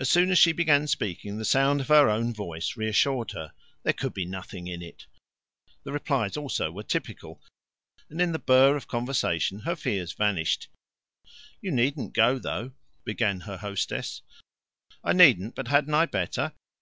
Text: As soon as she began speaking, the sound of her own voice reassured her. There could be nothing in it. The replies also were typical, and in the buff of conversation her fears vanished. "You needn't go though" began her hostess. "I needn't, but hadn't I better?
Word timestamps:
As 0.00 0.08
soon 0.08 0.30
as 0.30 0.38
she 0.38 0.52
began 0.52 0.86
speaking, 0.86 1.36
the 1.36 1.44
sound 1.44 1.82
of 1.82 1.88
her 1.88 2.08
own 2.08 2.32
voice 2.32 2.74
reassured 2.74 3.32
her. 3.32 3.52
There 3.82 3.92
could 3.92 4.14
be 4.14 4.24
nothing 4.24 4.66
in 4.66 4.80
it. 4.80 5.04
The 5.84 5.92
replies 5.92 6.38
also 6.38 6.72
were 6.72 6.82
typical, 6.82 7.42
and 8.08 8.18
in 8.18 8.32
the 8.32 8.38
buff 8.38 8.74
of 8.76 8.88
conversation 8.88 9.58
her 9.58 9.76
fears 9.76 10.14
vanished. 10.14 10.68
"You 11.60 11.70
needn't 11.70 12.14
go 12.14 12.38
though" 12.38 12.72
began 13.04 13.40
her 13.40 13.58
hostess. 13.58 14.22
"I 15.04 15.12
needn't, 15.12 15.54
but 15.54 15.68
hadn't 15.68 15.92
I 15.92 16.06
better? 16.06 16.54